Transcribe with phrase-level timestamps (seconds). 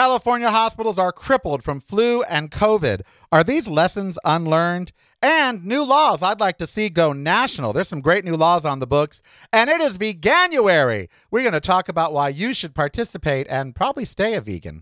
[0.00, 3.02] California hospitals are crippled from flu and COVID.
[3.30, 4.92] Are these lessons unlearned?
[5.20, 7.74] And new laws I'd like to see go national.
[7.74, 9.20] There's some great new laws on the books.
[9.52, 11.10] And it is Veganuary.
[11.30, 14.80] We're going to talk about why you should participate and probably stay a vegan.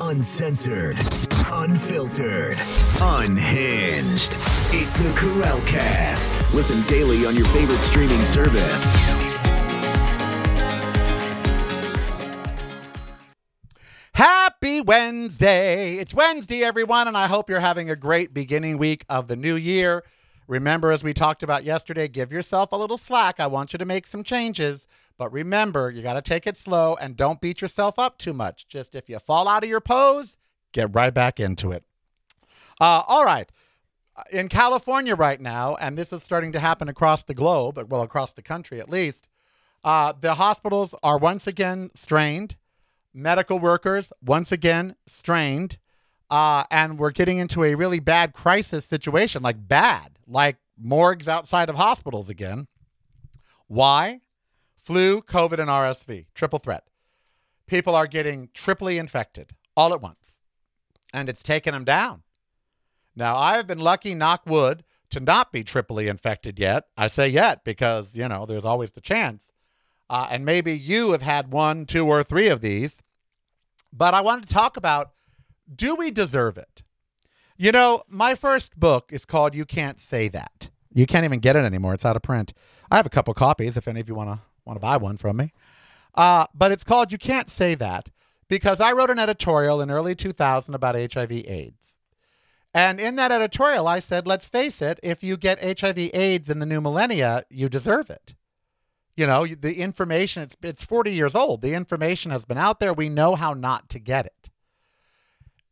[0.00, 0.98] Uncensored,
[1.46, 2.58] unfiltered,
[3.00, 4.36] unhinged.
[4.72, 6.42] It's the Karel Cast.
[6.52, 8.96] Listen daily on your favorite streaming service.
[14.60, 15.98] Happy Wednesday.
[15.98, 19.54] It's Wednesday, everyone, and I hope you're having a great beginning week of the new
[19.54, 20.02] year.
[20.48, 23.38] Remember, as we talked about yesterday, give yourself a little slack.
[23.38, 24.88] I want you to make some changes.
[25.16, 28.66] But remember, you got to take it slow and don't beat yourself up too much.
[28.66, 30.36] Just if you fall out of your pose,
[30.72, 31.84] get right back into it.
[32.80, 33.48] Uh, all right.
[34.32, 38.32] In California right now, and this is starting to happen across the globe, well, across
[38.32, 39.28] the country at least,
[39.84, 42.56] uh, the hospitals are once again strained
[43.12, 45.78] medical workers once again strained,
[46.30, 51.68] uh, and we're getting into a really bad crisis situation, like bad, like morgues outside
[51.68, 52.66] of hospitals again.
[53.66, 54.20] Why?
[54.78, 56.84] Flu, COVID, and RSV, triple threat.
[57.66, 60.40] People are getting triply infected all at once,
[61.12, 62.22] and it's taking them down.
[63.14, 66.84] Now, I've been lucky, knock wood, to not be triply infected yet.
[66.96, 69.52] I say yet because, you know, there's always the chance.
[70.10, 73.02] Uh, and maybe you have had one, two, or three of these.
[73.92, 75.12] But I wanted to talk about
[75.74, 76.82] do we deserve it?
[77.56, 80.70] You know, my first book is called You Can't Say That.
[80.94, 81.92] You can't even get it anymore.
[81.92, 82.54] It's out of print.
[82.90, 85.16] I have a couple copies if any of you want to want to buy one
[85.16, 85.52] from me.
[86.14, 88.08] Uh, but it's called You Can't Say That
[88.48, 91.98] because I wrote an editorial in early 2000 about HIV AIDS.
[92.74, 96.58] And in that editorial, I said, let's face it, if you get HIV AIDS in
[96.58, 98.34] the new millennia, you deserve it.
[99.18, 101.60] You know, the information, it's, it's 40 years old.
[101.60, 102.92] The information has been out there.
[102.92, 104.48] We know how not to get it.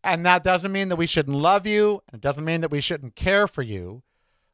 [0.03, 2.03] And that doesn't mean that we shouldn't love you.
[2.13, 4.03] It doesn't mean that we shouldn't care for you.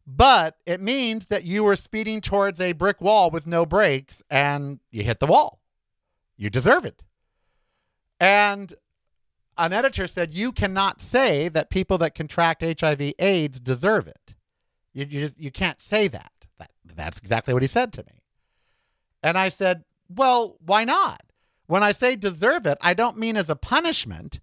[0.06, 4.78] But it means that you were speeding towards a brick wall with no brakes and
[4.90, 5.60] you hit the wall.
[6.36, 7.02] You deserve it.
[8.20, 8.74] And
[9.56, 14.34] an editor said, You cannot say that people that contract HIV AIDS deserve it.
[14.92, 16.32] You, you, just, you can't say that.
[16.58, 16.72] that.
[16.84, 18.21] That's exactly what he said to me.
[19.22, 21.22] And I said, Well, why not?
[21.66, 24.40] When I say deserve it, I don't mean as a punishment.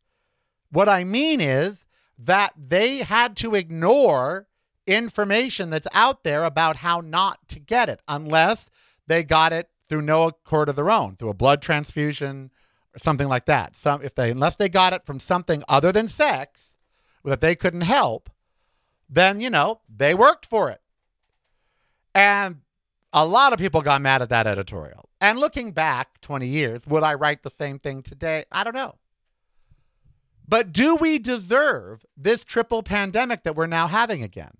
[0.71, 1.85] What I mean is
[2.17, 4.47] that they had to ignore
[4.87, 8.69] information that's out there about how not to get it unless
[9.07, 12.51] they got it through no accord of their own, through a blood transfusion
[12.95, 13.77] or something like that.
[13.77, 16.77] Some if they unless they got it from something other than sex
[17.23, 18.29] that they couldn't help,
[19.09, 20.81] then you know, they worked for it.
[22.13, 22.61] And
[23.13, 25.09] a lot of people got mad at that editorial.
[25.19, 28.45] And looking back 20 years, would I write the same thing today?
[28.51, 28.95] I don't know.
[30.47, 34.53] But do we deserve this triple pandemic that we're now having again?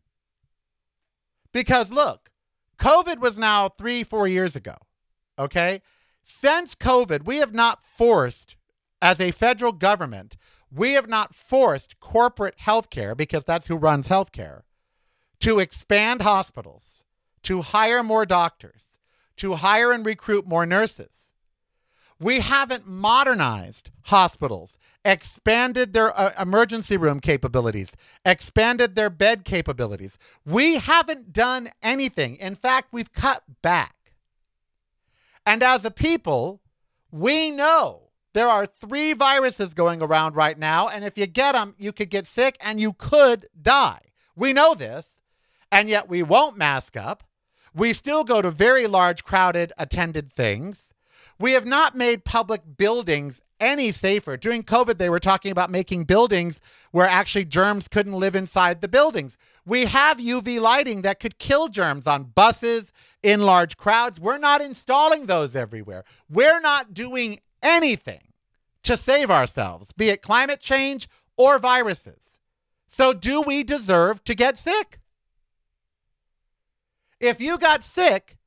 [1.52, 2.30] Because look,
[2.78, 4.76] COVID was now three, four years ago.
[5.38, 5.82] Okay.
[6.24, 8.56] Since COVID, we have not forced,
[9.02, 10.38] as a federal government,
[10.72, 14.62] we have not forced corporate healthcare, because that's who runs healthcare,
[15.40, 16.99] to expand hospitals
[17.44, 18.84] to hire more doctors,
[19.38, 21.34] to hire and recruit more nurses.
[22.20, 27.96] We haven't modernized hospitals, expanded their uh, emergency room capabilities,
[28.26, 30.18] expanded their bed capabilities.
[30.46, 32.36] We haven't done anything.
[32.36, 33.96] In fact, we've cut back.
[35.46, 36.62] And as a people,
[37.12, 40.90] we know there are three viruses going around right now.
[40.90, 44.02] And if you get them, you could get sick and you could die.
[44.36, 45.22] We know this.
[45.72, 47.24] And yet we won't mask up.
[47.74, 50.94] We still go to very large, crowded, attended things.
[51.40, 54.36] We have not made public buildings any safer.
[54.38, 56.60] During COVID, they were talking about making buildings
[56.92, 59.38] where actually germs couldn't live inside the buildings.
[59.66, 62.92] We have UV lighting that could kill germs on buses,
[63.24, 64.20] in large crowds.
[64.20, 66.04] We're not installing those everywhere.
[66.30, 68.34] We're not doing anything
[68.84, 72.40] to save ourselves, be it climate change or viruses.
[72.88, 75.00] So, do we deserve to get sick?
[77.20, 78.38] If you got sick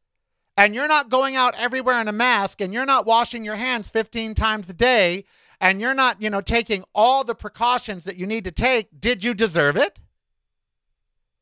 [0.56, 3.90] and you're not going out everywhere in a mask and you're not washing your hands
[3.90, 5.24] 15 times a day
[5.60, 9.22] and you're not, you know, taking all the precautions that you need to take, did
[9.22, 9.98] you deserve it?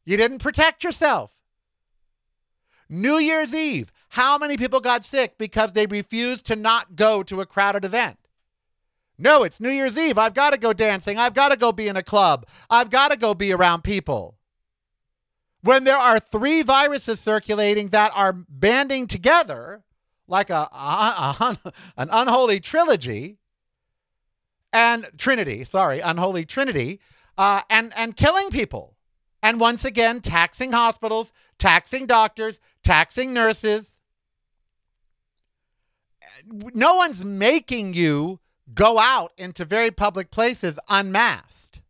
[0.04, 1.36] You didn't protect yourself.
[2.88, 7.40] New Year's Eve, how many people got sick because they refused to not go to
[7.40, 8.18] a crowded event?
[9.16, 10.18] No, it's New Year's Eve.
[10.18, 11.18] I've got to go dancing.
[11.18, 12.46] I've got to go be in a club.
[12.68, 14.39] I've got to go be around people
[15.62, 19.82] when there are three viruses circulating that are banding together
[20.26, 23.38] like a, a, a, an unholy trilogy
[24.72, 27.00] and Trinity, sorry, unholy Trinity,
[27.36, 28.96] uh, and and killing people,
[29.42, 33.98] and once again taxing hospitals, taxing doctors, taxing nurses.
[36.46, 38.40] No one's making you
[38.72, 41.80] go out into very public places unmasked.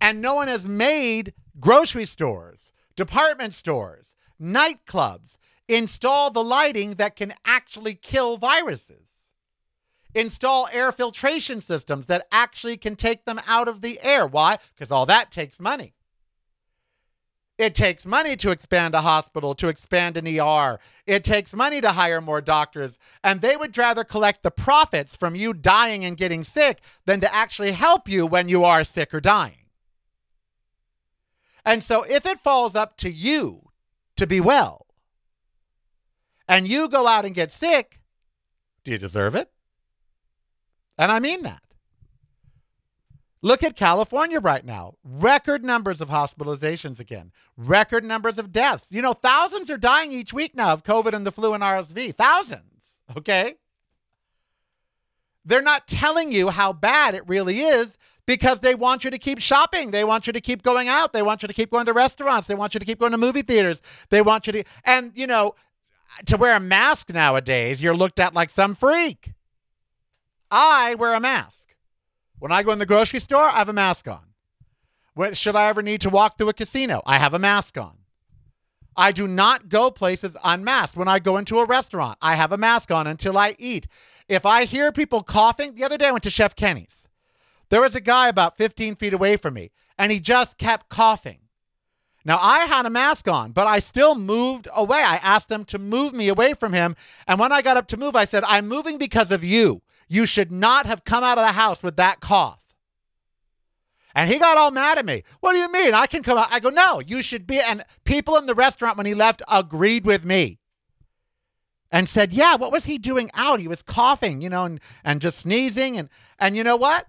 [0.00, 5.36] And no one has made grocery stores, department stores, nightclubs
[5.68, 9.32] install the lighting that can actually kill viruses.
[10.14, 14.26] Install air filtration systems that actually can take them out of the air.
[14.26, 14.58] Why?
[14.74, 15.94] Because all that takes money.
[17.56, 20.80] It takes money to expand a hospital, to expand an ER.
[21.06, 22.98] It takes money to hire more doctors.
[23.22, 27.32] And they would rather collect the profits from you dying and getting sick than to
[27.32, 29.63] actually help you when you are sick or dying.
[31.64, 33.70] And so if it falls up to you
[34.16, 34.86] to be well
[36.48, 38.00] and you go out and get sick,
[38.84, 39.50] do you deserve it?
[40.98, 41.62] And I mean that.
[43.44, 44.94] Look at California right now.
[45.04, 47.30] Record numbers of hospitalizations again.
[47.58, 48.86] Record numbers of deaths.
[48.90, 52.14] You know, thousands are dying each week now of COVID and the flu and RSV.
[52.14, 53.00] Thousands.
[53.14, 53.56] Okay?
[55.44, 59.40] They're not telling you how bad it really is because they want you to keep
[59.40, 59.90] shopping.
[59.90, 61.12] They want you to keep going out.
[61.12, 62.48] They want you to keep going to restaurants.
[62.48, 63.80] They want you to keep going to movie theaters.
[64.10, 65.54] They want you to, and you know,
[66.26, 69.32] to wear a mask nowadays, you're looked at like some freak.
[70.50, 71.74] I wear a mask.
[72.38, 74.24] When I go in the grocery store, I have a mask on.
[75.14, 77.02] When, should I ever need to walk through a casino?
[77.06, 77.98] I have a mask on.
[78.96, 80.96] I do not go places unmasked.
[80.96, 83.88] When I go into a restaurant, I have a mask on until I eat.
[84.28, 87.08] If I hear people coughing, the other day I went to Chef Kenny's.
[87.74, 91.40] There was a guy about 15 feet away from me, and he just kept coughing.
[92.24, 94.98] Now, I had a mask on, but I still moved away.
[94.98, 96.94] I asked him to move me away from him.
[97.26, 99.82] And when I got up to move, I said, I'm moving because of you.
[100.06, 102.76] You should not have come out of the house with that cough.
[104.14, 105.24] And he got all mad at me.
[105.40, 105.94] What do you mean?
[105.94, 106.52] I can come out.
[106.52, 107.58] I go, no, you should be.
[107.58, 110.60] And people in the restaurant when he left agreed with me
[111.90, 113.58] and said, yeah, what was he doing out?
[113.58, 115.98] He was coughing, you know, and, and just sneezing.
[115.98, 117.08] And, and you know what?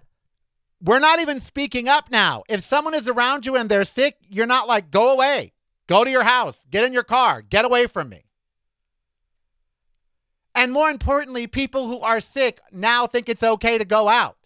[0.82, 2.42] We're not even speaking up now.
[2.48, 5.52] If someone is around you and they're sick, you're not like, go away,
[5.86, 8.24] go to your house, get in your car, get away from me.
[10.54, 14.36] And more importantly, people who are sick now think it's okay to go out.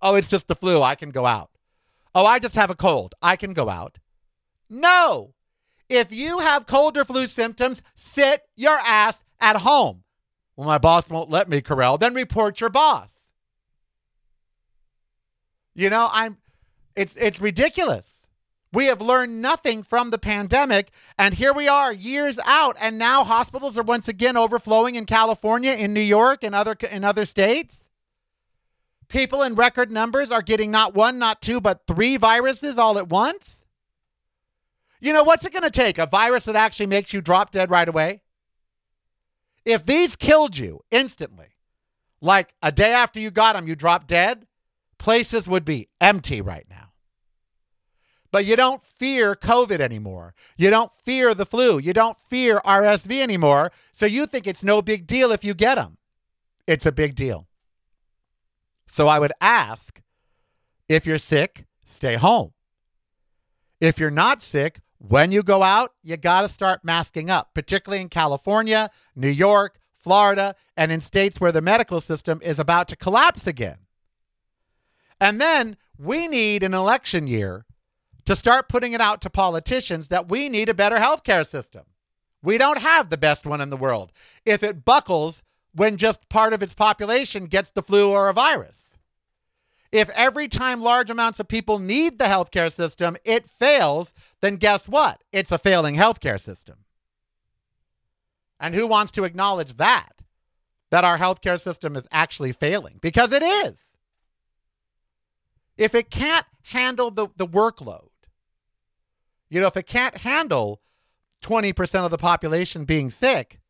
[0.00, 0.82] Oh, it's just the flu.
[0.82, 1.50] I can go out.
[2.14, 3.14] Oh, I just have a cold.
[3.20, 3.98] I can go out.
[4.70, 5.34] No.
[5.90, 10.04] If you have cold or flu symptoms, sit your ass at home.
[10.56, 11.98] Well, my boss won't let me, Karel.
[11.98, 13.19] Then report your boss.
[15.74, 16.38] You know, I'm
[16.96, 18.20] it's it's ridiculous.
[18.72, 20.90] We have learned nothing from the pandemic.
[21.18, 22.76] And here we are years out.
[22.80, 27.02] And now hospitals are once again overflowing in California, in New York, and other, in
[27.02, 27.90] other states.
[29.08, 33.08] People in record numbers are getting not one, not two, but three viruses all at
[33.08, 33.64] once.
[35.00, 35.98] You know, what's it going to take?
[35.98, 38.22] A virus that actually makes you drop dead right away?
[39.64, 41.56] If these killed you instantly,
[42.20, 44.46] like a day after you got them, you drop dead,
[45.00, 46.92] places would be empty right now.
[48.30, 50.34] But you don't fear COVID anymore.
[50.56, 51.78] You don't fear the flu.
[51.78, 53.72] You don't fear RSV anymore.
[53.92, 55.96] So you think it's no big deal if you get them.
[56.66, 57.48] It's a big deal.
[58.86, 60.00] So I would ask
[60.88, 62.52] if you're sick, stay home.
[63.80, 68.02] If you're not sick, when you go out, you got to start masking up, particularly
[68.02, 72.96] in California, New York, Florida, and in states where the medical system is about to
[72.96, 73.78] collapse again.
[75.20, 77.66] And then we need an election year
[78.24, 81.84] to start putting it out to politicians that we need a better healthcare system.
[82.42, 84.12] We don't have the best one in the world.
[84.46, 85.42] If it buckles
[85.74, 88.96] when just part of its population gets the flu or a virus.
[89.92, 94.88] If every time large amounts of people need the healthcare system, it fails, then guess
[94.88, 95.22] what?
[95.32, 96.84] It's a failing healthcare system.
[98.60, 100.12] And who wants to acknowledge that?
[100.90, 102.98] That our healthcare system is actually failing?
[103.00, 103.89] Because it is.
[105.80, 108.10] If it can't handle the, the workload,
[109.48, 110.82] you know, if it can't handle
[111.42, 113.60] 20% of the population being sick,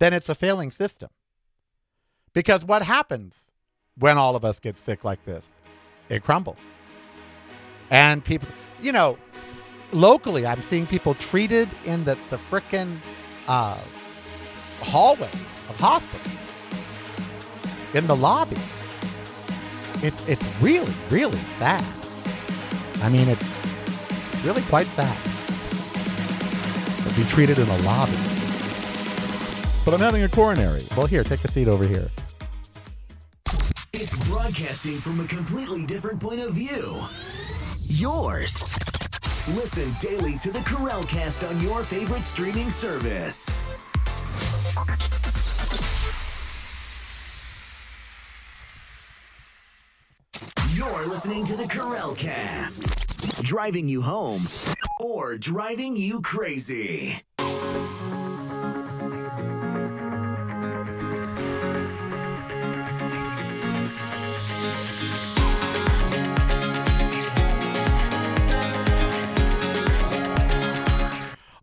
[0.00, 1.08] then it's a failing system.
[2.34, 3.50] Because what happens
[3.96, 5.62] when all of us get sick like this?
[6.10, 6.60] It crumbles.
[7.88, 8.48] And people,
[8.82, 9.16] you know,
[9.92, 12.98] locally, I'm seeing people treated in the, the frickin'
[13.48, 13.78] uh,
[14.82, 15.32] hallways
[15.70, 16.38] of hospitals,
[17.94, 18.58] in the lobby.
[20.02, 21.84] It's, it's really, really sad.
[23.02, 25.14] I mean, it's really quite sad.
[27.06, 28.12] To be treated in a lobby.
[29.84, 30.84] But I'm having a coronary.
[30.96, 32.08] Well, here, take a seat over here.
[33.92, 36.98] It's broadcasting from a completely different point of view.
[37.86, 38.62] Yours.
[39.48, 43.50] Listen daily to the Karel Cast on your favorite streaming service.
[51.00, 52.86] You're listening to the Karel Cast,
[53.42, 54.50] driving you home
[55.00, 57.22] or driving you crazy.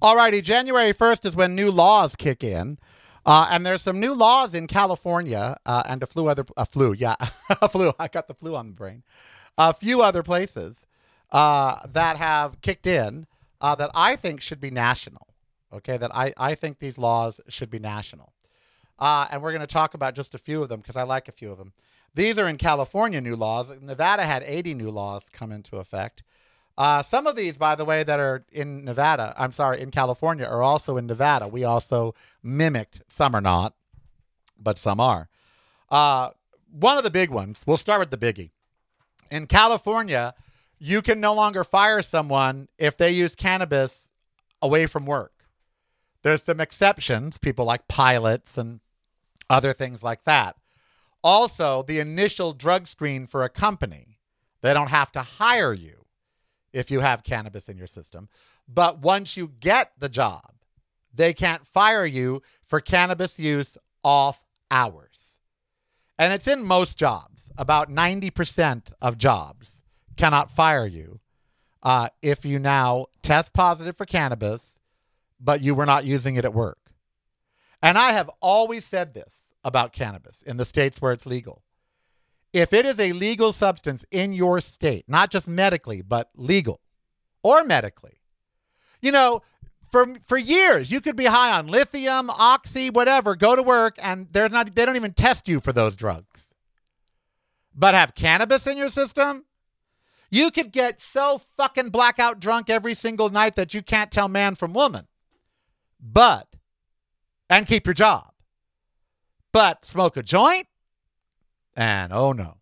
[0.01, 2.79] Alrighty, January 1st is when new laws kick in.
[3.28, 6.94] Uh, and there's some new laws in California uh, and a flu other a flu,
[6.94, 7.16] yeah,
[7.62, 7.92] a flu.
[8.00, 9.04] I got the flu on the brain.
[9.58, 10.88] A few other places
[11.34, 13.28] uh, that have kicked in
[13.60, 15.28] uh, that I think should be national.
[15.74, 18.32] Okay, that I, I think these laws should be national.
[18.98, 21.28] Uh, and we're going to talk about just a few of them because I like
[21.28, 21.74] a few of them.
[22.16, 23.70] These are in California new laws.
[23.82, 26.24] Nevada had 80 new laws come into effect.
[26.78, 30.46] Uh, some of these, by the way, that are in Nevada, I'm sorry, in California,
[30.46, 31.48] are also in Nevada.
[31.48, 33.02] We also mimicked.
[33.08, 33.74] Some are not,
[34.60, 35.28] but some are.
[35.90, 36.30] Uh,
[36.72, 38.52] one of the big ones, we'll start with the biggie.
[39.32, 40.36] In California,
[40.78, 44.10] you can no longer fire someone if they use cannabis
[44.62, 45.34] away from work.
[46.22, 48.82] There's some exceptions, people like pilots and
[49.50, 50.56] other things like that.
[51.24, 54.20] Also, the initial drug screen for a company,
[54.62, 55.97] they don't have to hire you
[56.74, 58.30] if you have cannabis in your system.
[58.68, 60.54] But once you get the job,
[61.14, 65.40] they can't fire you for cannabis use off hours.
[66.20, 67.52] And it's in most jobs.
[67.58, 69.82] About 90% of jobs
[70.16, 71.20] cannot fire you
[71.84, 74.80] uh, if you now test positive for cannabis,
[75.40, 76.92] but you were not using it at work.
[77.82, 81.64] And I have always said this about cannabis in the states where it's legal
[82.54, 86.82] if it is a legal substance in your state, not just medically, but legal
[87.44, 88.22] or medically,
[89.01, 89.42] you know,
[89.92, 94.27] for for years you could be high on lithium, oxy, whatever, go to work and
[94.32, 96.54] they're not they don't even test you for those drugs.
[97.74, 99.46] But have cannabis in your system?
[100.30, 104.56] You could get so fucking blackout drunk every single night that you can't tell man
[104.56, 105.08] from woman.
[106.01, 106.48] But
[107.50, 108.32] and keep your job.
[109.54, 110.68] But smoke a joint?
[111.78, 112.58] And oh no.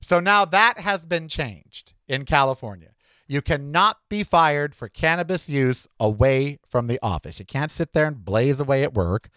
[0.00, 2.88] So now that has been changed in California.
[3.28, 7.38] You cannot be fired for cannabis use away from the office.
[7.38, 9.28] You can't sit there and blaze away at work.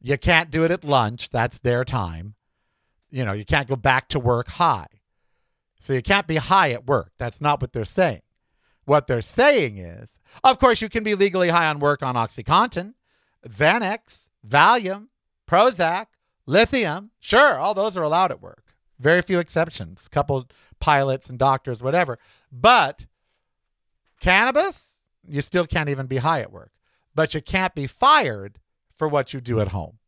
[0.00, 1.28] You can't do it at lunch.
[1.30, 2.34] That's their time.
[3.10, 4.86] You know, you can't go back to work high.
[5.80, 7.12] So you can't be high at work.
[7.18, 8.22] That's not what they're saying.
[8.84, 12.94] What they're saying is, of course, you can be legally high on work on Oxycontin,
[13.46, 15.08] Xanax, Valium,
[15.48, 16.06] Prozac,
[16.46, 18.74] Lithium, sure, all those are allowed at work.
[18.98, 20.48] Very few exceptions, couple
[20.80, 22.18] pilots and doctors, whatever.
[22.50, 23.06] But
[24.20, 26.72] cannabis, you still can't even be high at work.
[27.14, 28.58] But you can't be fired
[28.94, 29.98] for what you do at home.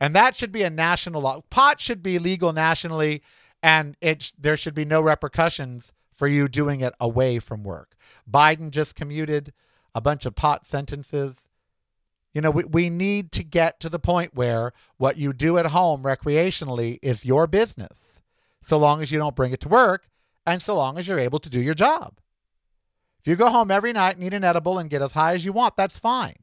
[0.00, 1.40] And that should be a national law.
[1.50, 3.22] Pot should be legal nationally,
[3.62, 7.94] and it there should be no repercussions for you doing it away from work.
[8.30, 9.52] Biden just commuted
[9.94, 11.49] a bunch of pot sentences
[12.32, 15.66] you know, we, we need to get to the point where what you do at
[15.66, 18.22] home recreationally is your business,
[18.62, 20.08] so long as you don't bring it to work
[20.46, 22.20] and so long as you're able to do your job.
[23.20, 25.44] If you go home every night and eat an edible and get as high as
[25.44, 26.36] you want, that's fine.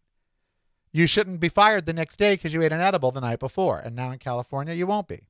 [0.91, 3.79] You shouldn't be fired the next day because you ate an edible the night before.
[3.79, 5.27] And now in California, you won't be.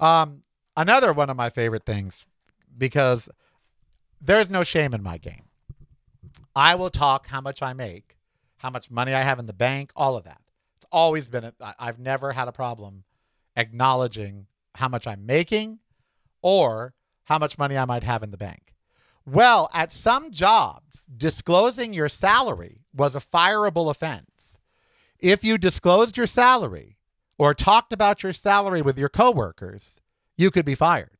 [0.00, 0.42] Um,
[0.76, 2.24] another one of my favorite things,
[2.76, 3.28] because
[4.20, 5.44] there's no shame in my game.
[6.56, 8.16] I will talk how much I make
[8.64, 10.40] how much money I have in the bank, all of that.
[10.78, 13.04] It's always been, I've never had a problem
[13.56, 15.80] acknowledging how much I'm making
[16.40, 16.94] or
[17.24, 18.72] how much money I might have in the bank.
[19.26, 24.58] Well, at some jobs, disclosing your salary was a fireable offense.
[25.18, 26.96] If you disclosed your salary
[27.36, 30.00] or talked about your salary with your coworkers,
[30.38, 31.13] you could be fired.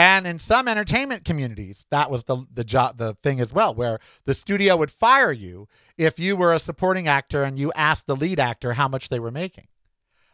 [0.00, 3.98] And in some entertainment communities, that was the the job the thing as well, where
[4.24, 8.16] the studio would fire you if you were a supporting actor and you asked the
[8.16, 9.66] lead actor how much they were making.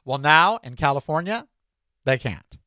[0.05, 1.49] Well, now in California,
[2.05, 2.59] they can't.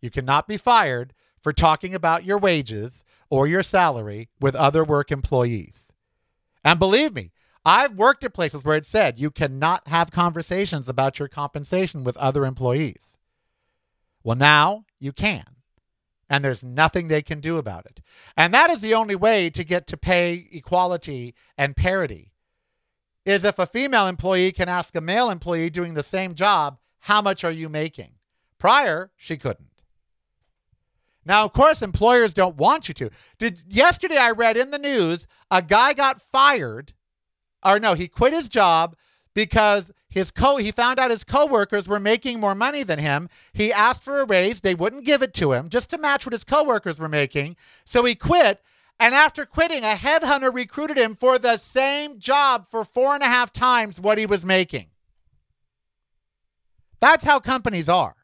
[0.00, 5.12] You cannot be fired for talking about your wages or your salary with other work
[5.12, 5.92] employees.
[6.64, 7.30] And believe me,
[7.64, 12.16] I've worked at places where it said you cannot have conversations about your compensation with
[12.16, 13.16] other employees.
[14.24, 15.44] Well, now you can
[16.32, 18.00] and there's nothing they can do about it.
[18.38, 22.32] And that is the only way to get to pay equality and parity.
[23.26, 27.20] Is if a female employee can ask a male employee doing the same job, how
[27.20, 28.14] much are you making?
[28.58, 29.82] Prior, she couldn't.
[31.26, 33.10] Now, of course, employers don't want you to.
[33.38, 36.94] Did yesterday I read in the news a guy got fired,
[37.62, 38.96] or no, he quit his job
[39.34, 43.30] because his co he found out his coworkers were making more money than him.
[43.54, 46.34] He asked for a raise, they wouldn't give it to him just to match what
[46.34, 47.56] his coworkers were making.
[47.86, 48.60] So he quit.
[49.00, 53.26] And after quitting, a headhunter recruited him for the same job for four and a
[53.26, 54.88] half times what he was making.
[57.00, 58.14] That's how companies are.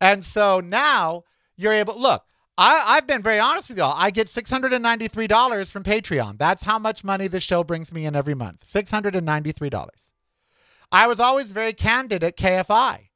[0.00, 1.24] And so now
[1.56, 2.24] you're able look,
[2.56, 3.94] I, I've been very honest with y'all.
[3.96, 6.38] I get $693 from Patreon.
[6.38, 8.64] That's how much money this show brings me in every month.
[8.66, 10.09] $693.
[10.92, 13.08] I was always very candid at KFI.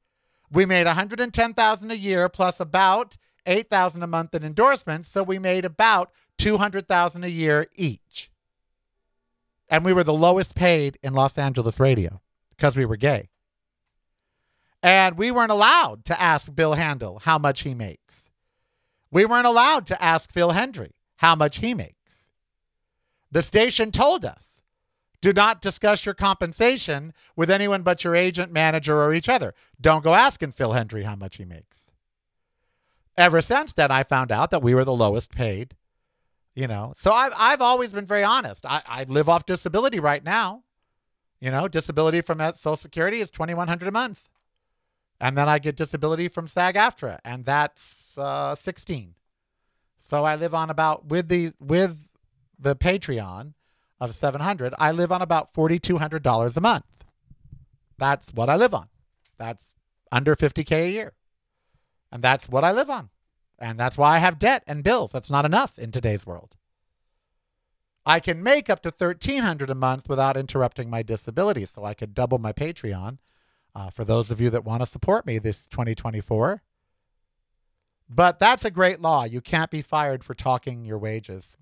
[0.51, 5.65] We made 110,000 a year plus about 8,000 a month in endorsements, so we made
[5.65, 8.31] about 200,000 a year each.
[9.69, 13.29] And we were the lowest paid in Los Angeles radio because we were gay.
[14.81, 18.29] And we weren't allowed to ask Bill Handel how much he makes.
[19.11, 22.29] We weren't allowed to ask Phil Hendrie how much he makes.
[23.31, 24.44] The station told us
[25.25, 29.53] do not discuss your compensation with anyone but your agent, manager, or each other.
[29.81, 31.91] Don't go asking Phil Hendrie how much he makes.
[33.17, 35.75] Ever since then, I found out that we were the lowest paid.
[36.53, 38.65] You know, so I've, I've always been very honest.
[38.65, 40.63] I, I live off disability right now.
[41.41, 44.29] You know, disability from Social Security is 2100 a month
[45.19, 49.15] and then I get disability from SAG-AFTRA, and that's uh, 16.
[49.97, 52.09] So I live on about with the with
[52.59, 53.53] the Patreon
[54.09, 54.73] of 700.
[54.77, 56.85] I live on about $4,200 a month.
[57.97, 58.87] That's what I live on.
[59.37, 59.69] That's
[60.11, 61.13] under 50k a year,
[62.11, 63.09] and that's what I live on,
[63.59, 65.11] and that's why I have debt and bills.
[65.11, 66.55] That's not enough in today's world.
[68.05, 72.13] I can make up to 1300 a month without interrupting my disability, so I could
[72.13, 73.17] double my Patreon
[73.73, 76.61] uh, for those of you that want to support me this 2024.
[78.07, 79.23] But that's a great law.
[79.23, 81.57] You can't be fired for talking your wages.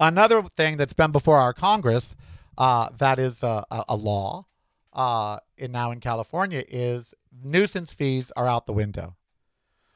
[0.00, 2.14] Another thing that's been before our Congress
[2.56, 4.46] uh, that is a, a law
[4.92, 9.16] uh, in now in California is nuisance fees are out the window.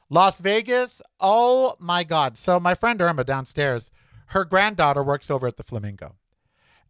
[0.09, 2.37] Las Vegas, oh my God.
[2.37, 3.91] So my friend Irma downstairs,
[4.27, 6.15] her granddaughter works over at the Flamingo.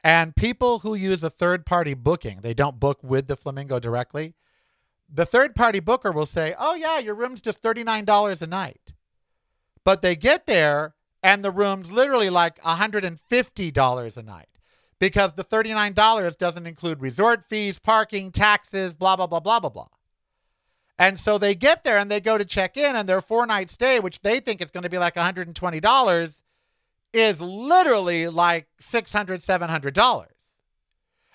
[0.03, 4.35] And people who use a third party booking, they don't book with the Flamingo directly.
[5.09, 8.93] The third party booker will say, Oh, yeah, your room's just $39 a night.
[9.85, 14.49] But they get there and the room's literally like $150 a night
[14.99, 19.87] because the $39 doesn't include resort fees, parking, taxes, blah, blah, blah, blah, blah, blah.
[20.99, 23.71] And so they get there and they go to check in, and their four night
[23.71, 26.41] stay, which they think is going to be like $120,
[27.13, 30.25] is literally like $600, $700.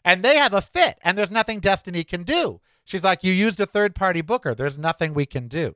[0.05, 2.61] And they have a fit, and there's nothing Destiny can do.
[2.85, 4.55] She's like, You used a third party booker.
[4.55, 5.75] There's nothing we can do.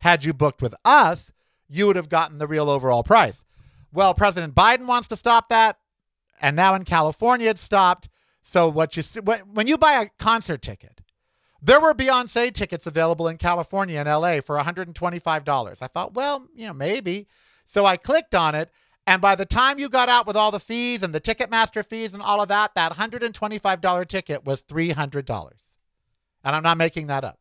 [0.00, 1.32] Had you booked with us,
[1.68, 3.44] you would have gotten the real overall price.
[3.92, 5.78] Well, President Biden wants to stop that.
[6.40, 8.08] And now in California, it's stopped.
[8.42, 11.00] So, what you see, when you buy a concert ticket,
[11.62, 15.76] there were Beyonce tickets available in California and LA for $125.
[15.80, 17.26] I thought, well, you know, maybe.
[17.64, 18.70] So I clicked on it
[19.06, 22.12] and by the time you got out with all the fees and the Ticketmaster fees
[22.12, 25.50] and all of that, that $125 ticket was $300.
[26.44, 27.38] And I'm not making that up.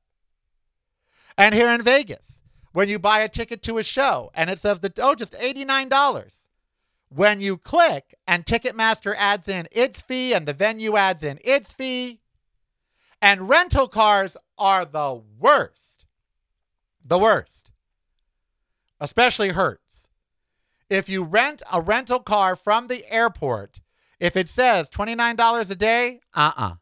[1.38, 2.35] And here in Vegas,
[2.76, 6.34] when you buy a ticket to a show and it says that, oh, just $89.
[7.10, 11.74] When you click and Ticketmaster adds in its fee and the venue adds in its
[11.74, 12.20] fee,
[13.22, 16.06] and rental cars are the worst.
[17.04, 17.72] The worst.
[19.00, 19.86] Especially Hertz
[20.90, 23.82] if you rent a rental car from the airport,
[24.20, 26.66] if it says $29 a day, uh uh-uh.
[26.72, 26.76] uh.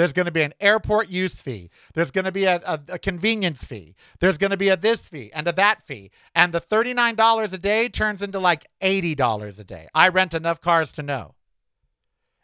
[0.00, 1.68] There's going to be an airport use fee.
[1.92, 3.94] There's going to be a, a, a convenience fee.
[4.18, 6.10] There's going to be a this fee and a that fee.
[6.34, 9.88] And the $39 a day turns into like $80 a day.
[9.94, 11.34] I rent enough cars to know.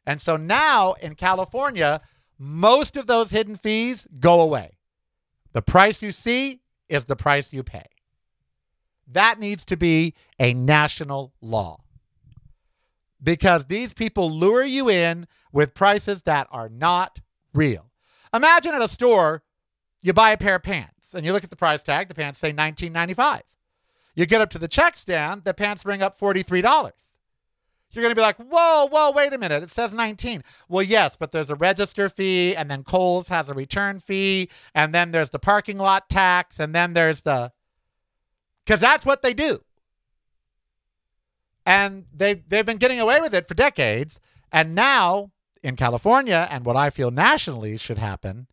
[0.05, 2.03] And so now in California,
[2.39, 4.77] most of those hidden fees go away.
[5.55, 7.87] The price you see is the price you pay.
[9.11, 11.81] That needs to be a national law
[13.23, 17.21] because these people lure you in with prices that are not
[17.57, 17.91] real.
[18.35, 19.43] Imagine at a store,
[20.01, 22.39] you buy a pair of pants and you look at the price tag, the pants
[22.39, 23.41] say $19.95.
[24.15, 26.91] You get up to the check stand, the pants bring up $43.
[27.93, 29.63] You're going to be like, whoa, whoa, wait a minute.
[29.63, 30.43] It says 19.
[30.69, 34.93] Well, yes, but there's a register fee, and then Kohl's has a return fee, and
[34.93, 37.53] then there's the parking lot tax, and then there's the
[38.67, 39.61] because that's what they do.
[41.65, 44.21] And they, they've been getting away with it for decades.
[44.53, 45.31] And now
[45.63, 48.47] in California, and what I feel nationally should happen,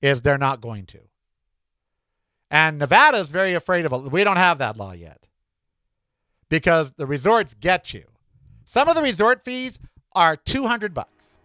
[0.00, 1.00] is they're not going to.
[2.50, 4.12] And Nevada is very afraid of it.
[4.12, 5.26] We don't have that law yet
[6.50, 8.04] because the resorts get you.
[8.66, 9.78] Some of the resort fees
[10.14, 11.38] are 200 bucks.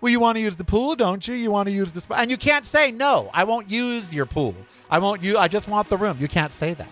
[0.00, 1.34] Well, you want to use the pool, don't you?
[1.34, 2.14] You want to use the spa.
[2.16, 4.54] And you can't say, no, I won't use your pool.
[4.90, 6.18] I won't use, I just want the room.
[6.20, 6.88] You can't say that.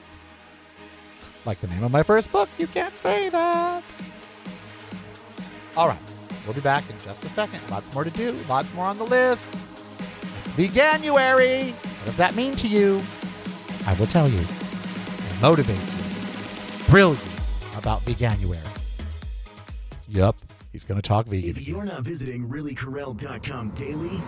[1.45, 3.83] Like the name of my first book, you can't say that.
[5.77, 6.10] All right.
[6.45, 7.61] We'll be back in just a second.
[7.71, 9.53] Lots more to do, lots more on the list.
[10.57, 11.73] Veganuary.
[11.73, 13.01] What does that mean to you?
[13.87, 14.39] I will tell you.
[14.39, 16.03] And motivate you.
[16.87, 18.67] Thrill you about Veganuary.
[20.09, 20.37] Yup.
[20.73, 21.51] He's going to talk vegan.
[21.51, 24.23] If you're not visiting reallykarel.com daily,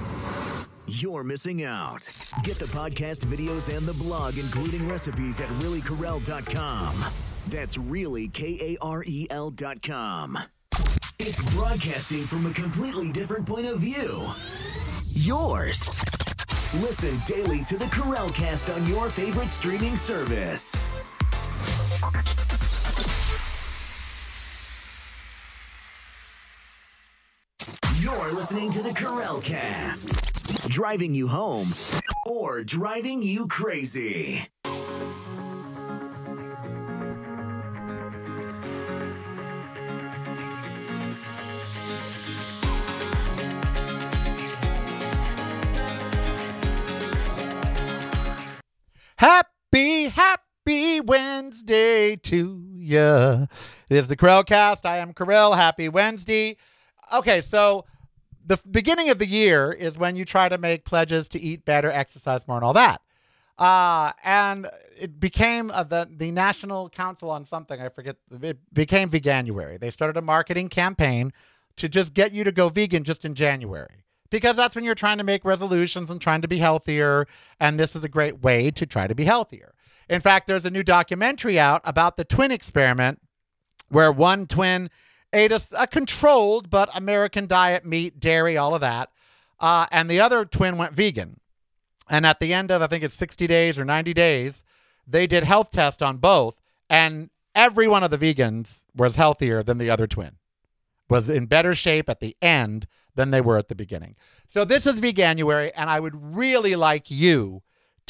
[0.86, 2.08] you're missing out.
[2.42, 7.04] Get the podcast videos and the blog, including recipes at reallykarel.com.
[7.48, 10.38] That's really K A R E L.com.
[11.24, 14.26] It's broadcasting from a completely different point of view.
[15.12, 15.88] Yours.
[16.82, 20.76] Listen daily to the Karel Cast on your favorite streaming service.
[28.00, 31.76] You're listening to the Karel Cast, driving you home
[32.26, 34.48] or driving you crazy.
[51.62, 53.46] Wednesday to ya.
[53.88, 54.84] It is the Karel Cast.
[54.84, 55.52] I am Karel.
[55.52, 56.56] Happy Wednesday.
[57.14, 57.84] Okay, so
[58.44, 61.88] the beginning of the year is when you try to make pledges to eat better,
[61.88, 63.00] exercise more, and all that.
[63.58, 64.66] Uh, and
[64.98, 68.16] it became uh, the the National Council on something I forget.
[68.32, 69.78] It became Veganuary.
[69.78, 71.32] They started a marketing campaign
[71.76, 75.18] to just get you to go vegan just in January because that's when you're trying
[75.18, 77.26] to make resolutions and trying to be healthier.
[77.60, 79.74] And this is a great way to try to be healthier.
[80.12, 83.18] In fact, there's a new documentary out about the twin experiment
[83.88, 84.90] where one twin
[85.32, 89.08] ate a, a controlled but American diet, meat, dairy, all of that.
[89.58, 91.40] Uh, and the other twin went vegan.
[92.10, 94.64] And at the end of, I think it's 60 days or 90 days,
[95.06, 96.60] they did health tests on both.
[96.90, 100.32] And every one of the vegans was healthier than the other twin,
[101.08, 104.16] was in better shape at the end than they were at the beginning.
[104.46, 107.62] So this is Veganuary, and I would really like you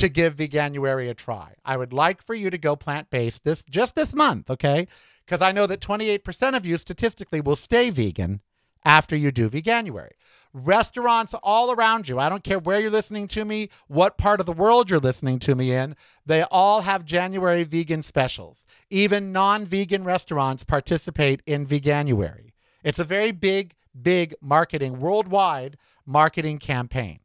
[0.02, 1.54] to give Veganuary a try.
[1.64, 4.88] I would like for you to go plant-based this just this month, okay?
[5.24, 8.40] Because I know that 28% of you statistically will stay vegan
[8.84, 10.10] after you do Veganuary.
[10.52, 14.46] Restaurants all around you, I don't care where you're listening to me, what part of
[14.46, 15.94] the world you're listening to me in,
[16.26, 18.66] they all have January vegan specials.
[18.90, 22.54] Even non vegan restaurants participate in Veganuary.
[22.82, 27.20] It's a very big, big marketing, worldwide marketing campaign.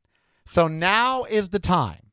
[0.46, 2.07] So now is the time.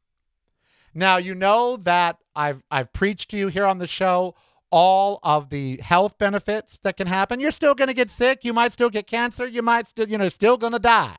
[0.94, 4.35] Now, you know that I've, I've preached to you here on the show
[4.70, 7.38] all of the health benefits that can happen.
[7.38, 8.44] You're still going to get sick.
[8.44, 9.46] You might still get cancer.
[9.46, 11.16] You might still, you know, still going to die.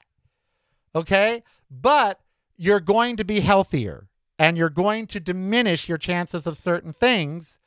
[0.93, 1.41] Okay.
[1.71, 2.19] But
[2.57, 7.59] you're going to be healthier and you're going to diminish your chances of certain things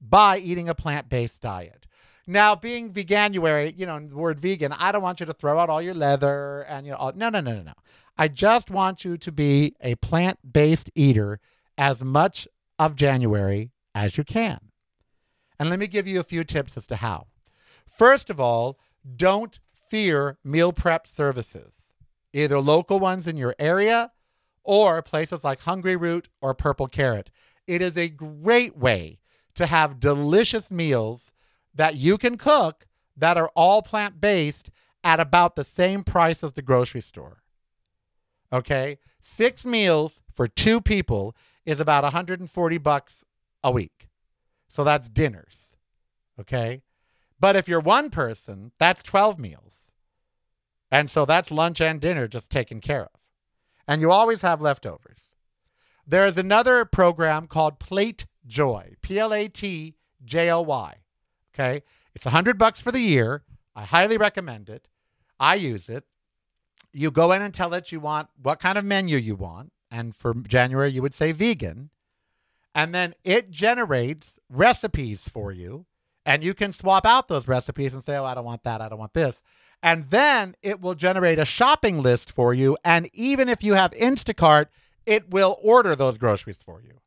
[0.00, 1.86] by eating a plant based diet.
[2.26, 5.70] Now, being veganuary, you know, the word vegan, I don't want you to throw out
[5.70, 7.72] all your leather and, you know, all, no, no, no, no, no.
[8.18, 11.38] I just want you to be a plant based eater
[11.78, 14.58] as much of January as you can.
[15.58, 17.28] And let me give you a few tips as to how.
[17.86, 18.78] First of all,
[19.16, 19.58] don't
[19.88, 21.94] fear meal prep services,
[22.32, 24.12] either local ones in your area
[24.64, 27.30] or places like Hungry Root or Purple Carrot.
[27.66, 29.18] It is a great way
[29.54, 31.32] to have delicious meals
[31.74, 32.86] that you can cook
[33.16, 34.70] that are all plant based
[35.02, 37.42] at about the same price as the grocery store.
[38.52, 38.98] Okay?
[39.22, 41.34] 6 meals for 2 people
[41.66, 43.24] is about 140 bucks
[43.62, 44.08] a week.
[44.68, 45.76] So that's dinners.
[46.40, 46.82] Okay?
[47.38, 49.92] But if you're one person, that's 12 meals.
[50.90, 53.20] And so that's lunch and dinner just taken care of.
[53.88, 55.34] And you always have leftovers.
[56.06, 60.94] There is another program called Plate Joy, P L A T J O Y.
[61.52, 61.82] Okay?
[62.14, 63.42] It's 100 bucks for the year.
[63.74, 64.88] I highly recommend it.
[65.38, 66.04] I use it.
[66.92, 69.72] You go in and tell it you want what kind of menu you want.
[69.90, 71.90] And for January, you would say vegan.
[72.74, 75.86] And then it generates recipes for you.
[76.24, 78.80] And you can swap out those recipes and say, oh, I don't want that.
[78.80, 79.42] I don't want this.
[79.82, 82.76] And then it will generate a shopping list for you.
[82.84, 84.66] And even if you have Instacart,
[85.06, 87.00] it will order those groceries for you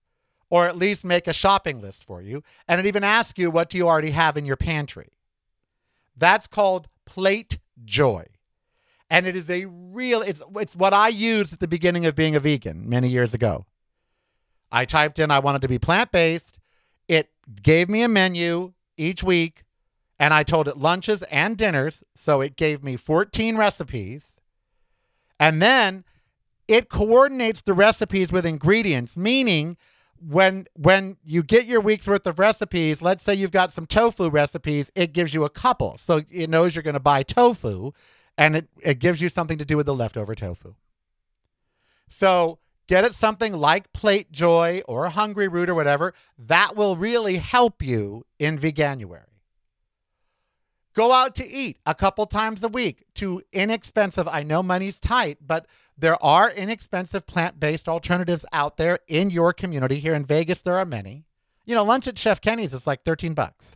[0.50, 2.44] or at least make a shopping list for you.
[2.68, 5.10] And it even asks you, what do you already have in your pantry?
[6.18, 8.26] That's called Plate Joy.
[9.10, 12.36] And it is a real, it's, it's what I used at the beginning of being
[12.36, 13.66] a vegan many years ago.
[14.72, 16.58] I typed in I wanted to be plant based.
[17.08, 17.30] It
[17.62, 19.64] gave me a menu each week,
[20.20, 22.04] and I told it lunches and dinners.
[22.16, 24.40] So it gave me 14 recipes.
[25.40, 26.04] And then
[26.68, 29.78] it coordinates the recipes with ingredients, meaning
[30.22, 34.30] when when you get your week's worth of recipes, let's say you've got some tofu
[34.30, 35.98] recipes, it gives you a couple.
[35.98, 37.94] So it knows you're going to buy tofu
[38.40, 40.74] and it, it gives you something to do with the leftover tofu.
[42.08, 46.14] So get it something like Plate Joy or Hungry Root or whatever.
[46.38, 49.26] That will really help you in Veganuary.
[50.96, 54.28] Go out to eat a couple times a week to inexpensive.
[54.28, 59.52] I know money's tight, but there are inexpensive plant based alternatives out there in your
[59.52, 60.00] community.
[60.00, 61.26] Here in Vegas, there are many.
[61.66, 63.76] You know, lunch at Chef Kenny's is like 13 bucks.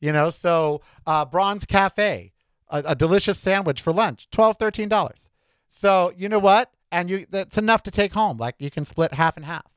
[0.00, 2.32] You know, so uh, Bronze Cafe,
[2.70, 5.28] a, a delicious sandwich for lunch, $12, $13.
[5.68, 6.70] So, you know what?
[6.92, 8.36] And you that's enough to take home.
[8.36, 9.70] Like you can split half and half.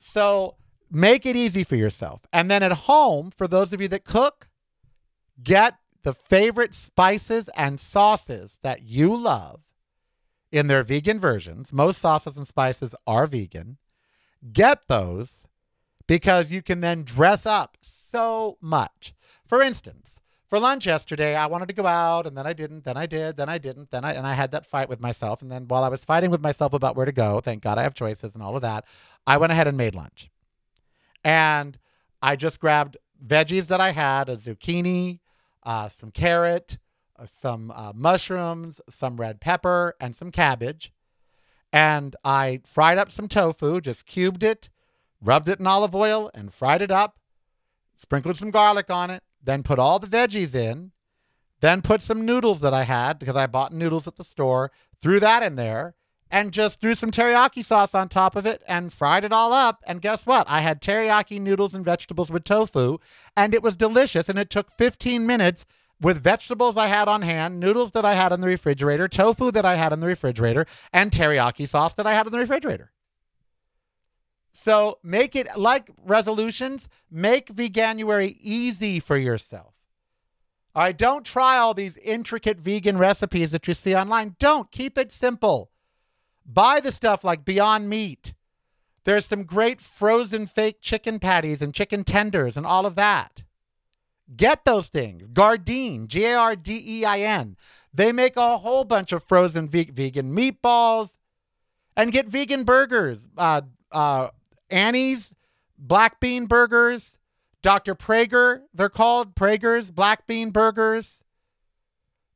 [0.00, 0.56] So,
[0.90, 2.22] make it easy for yourself.
[2.32, 4.48] And then at home, for those of you that cook,
[5.42, 9.60] get the favorite spices and sauces that you love
[10.50, 11.72] in their vegan versions.
[11.72, 13.78] Most sauces and spices are vegan.
[14.52, 15.46] Get those
[16.06, 19.14] because you can then dress up so much.
[19.46, 20.19] For instance,
[20.50, 23.36] for lunch yesterday, I wanted to go out and then I didn't, then I did,
[23.36, 25.42] then I didn't, then I and I had that fight with myself.
[25.42, 27.84] And then while I was fighting with myself about where to go, thank God I
[27.84, 28.84] have choices and all of that,
[29.28, 30.28] I went ahead and made lunch.
[31.22, 31.78] And
[32.20, 35.20] I just grabbed veggies that I had, a zucchini,
[35.62, 36.78] uh, some carrot,
[37.16, 40.92] uh, some uh, mushrooms, some red pepper, and some cabbage.
[41.72, 44.68] And I fried up some tofu, just cubed it,
[45.22, 47.20] rubbed it in olive oil, and fried it up.
[47.96, 50.92] Sprinkled some garlic on it, then put all the veggies in,
[51.60, 55.20] then put some noodles that I had because I bought noodles at the store, threw
[55.20, 55.94] that in there,
[56.30, 59.82] and just threw some teriyaki sauce on top of it and fried it all up.
[59.86, 60.48] And guess what?
[60.48, 62.98] I had teriyaki noodles and vegetables with tofu,
[63.36, 64.28] and it was delicious.
[64.28, 65.66] And it took 15 minutes
[66.00, 69.64] with vegetables I had on hand, noodles that I had in the refrigerator, tofu that
[69.64, 72.92] I had in the refrigerator, and teriyaki sauce that I had in the refrigerator.
[74.52, 79.74] So make it like resolutions, make Veganuary easy for yourself.
[80.74, 84.36] All right, don't try all these intricate vegan recipes that you see online.
[84.38, 85.70] Don't keep it simple.
[86.46, 88.34] Buy the stuff like Beyond Meat.
[89.04, 93.42] There's some great frozen fake chicken patties and chicken tenders and all of that.
[94.36, 95.26] Get those things.
[95.28, 97.56] Gardein, G A R D E I N.
[97.92, 101.16] They make a whole bunch of frozen ve- vegan meatballs
[101.96, 103.26] and get vegan burgers.
[103.36, 104.28] Uh, uh,
[104.70, 105.34] Annie's
[105.78, 107.18] black bean burgers,
[107.62, 107.94] Dr.
[107.94, 111.24] Praeger, they're called Praeger's black bean burgers.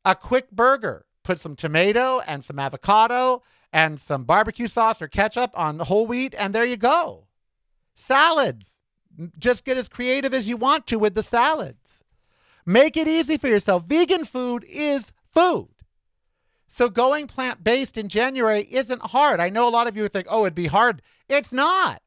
[0.05, 1.07] A quick burger.
[1.23, 3.43] Put some tomato and some avocado
[3.73, 7.27] and some barbecue sauce or ketchup on the whole wheat, and there you go.
[7.95, 8.79] Salads.
[9.39, 12.05] Just get as creative as you want to with the salads.
[12.67, 13.85] Make it easy for yourself.
[13.85, 15.69] Vegan food is food.
[16.69, 19.41] So going plant based in January isn't hard.
[19.41, 21.03] I know a lot of you think, oh, it'd be hard.
[21.29, 22.03] It's not.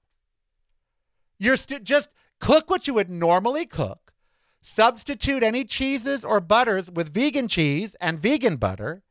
[1.39, 4.13] You're st- just cook what you would normally cook,
[4.61, 9.03] substitute any cheeses or butters with vegan cheese and vegan butter.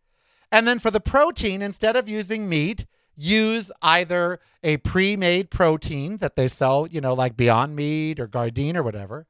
[0.52, 2.86] And then for the protein, instead of using meat,
[3.16, 8.76] use either a pre-made protein that they sell, you know, like Beyond Meat or Gardein
[8.76, 9.26] or whatever,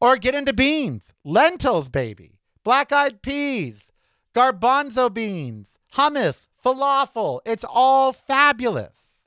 [0.00, 3.90] or get into beans, lentils, baby, black-eyed peas,
[4.34, 7.40] garbanzo beans, hummus, falafel.
[7.44, 9.22] It's all fabulous.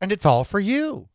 [0.00, 1.08] And it's all for you.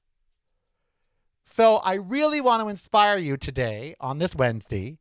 [1.46, 4.98] So I really want to inspire you today on this Wednesday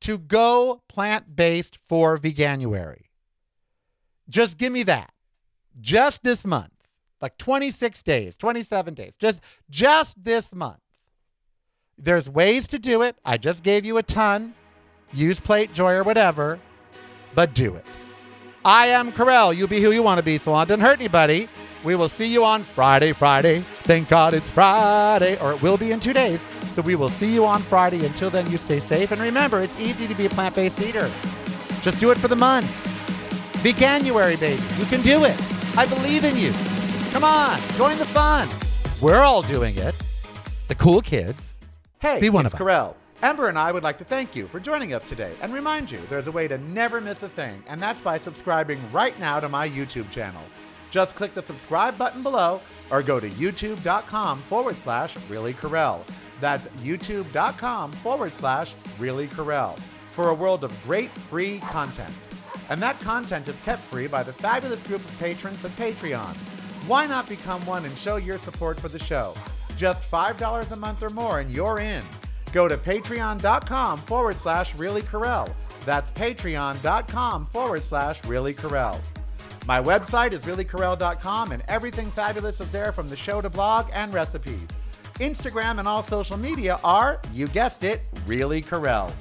[0.00, 3.02] to go plant-based for Veganuary.
[4.28, 5.12] Just give me that
[5.80, 6.72] just this month,
[7.20, 10.80] like 26 days, 27 days, just just this month.
[11.98, 13.16] There's ways to do it.
[13.24, 14.54] I just gave you a ton.
[15.12, 16.58] Use Plate Joy or whatever,
[17.34, 17.84] but do it.
[18.64, 19.52] I am Karel.
[19.52, 21.48] You be who you want to be, so long doesn't hurt anybody.
[21.86, 23.60] We will see you on Friday, Friday.
[23.60, 26.40] Thank God it's Friday, or it will be in two days.
[26.64, 28.04] So we will see you on Friday.
[28.04, 29.12] Until then, you stay safe.
[29.12, 31.08] And remember, it's easy to be a plant based eater.
[31.82, 32.66] Just do it for the month.
[33.62, 34.60] Veganuary, baby.
[34.80, 35.40] You can do it.
[35.78, 36.50] I believe in you.
[37.12, 38.48] Come on, join the fun.
[39.00, 39.94] We're all doing it.
[40.66, 41.60] The cool kids.
[42.00, 42.66] Hey, be one it's of us.
[42.66, 42.96] Karel.
[43.22, 46.00] Ember and I would like to thank you for joining us today and remind you
[46.10, 49.48] there's a way to never miss a thing, and that's by subscribing right now to
[49.48, 50.42] my YouTube channel.
[50.90, 56.04] Just click the subscribe button below or go to youtube.com forward slash really Karel.
[56.40, 59.72] That's youtube.com forward slash really Karel
[60.12, 62.12] for a world of great free content.
[62.70, 66.34] And that content is kept free by the fabulous group of patrons at Patreon.
[66.88, 69.34] Why not become one and show your support for the show?
[69.76, 72.02] Just $5 a month or more and you're in.
[72.52, 75.48] Go to patreon.com forward slash really Karel.
[75.84, 79.00] That's patreon.com forward slash really Karel.
[79.66, 84.14] My website is reallykarel.com and everything fabulous is there from the show to blog and
[84.14, 84.64] recipes.
[85.14, 89.12] Instagram and all social media are, you guessed it, Really Karel.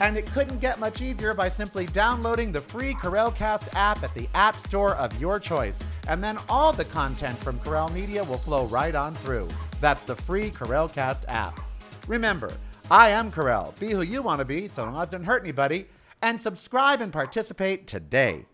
[0.00, 4.26] And it couldn't get much easier by simply downloading the free Karelcast app at the
[4.34, 5.78] App Store of your choice.
[6.08, 9.48] And then all the content from Karel Media will flow right on through.
[9.82, 11.60] That's the free Karelcast app.
[12.06, 12.50] Remember,
[12.90, 13.78] I am Carell.
[13.78, 15.86] Be who you want to be, so long as it doesn't hurt anybody.
[16.22, 18.46] And subscribe and participate today.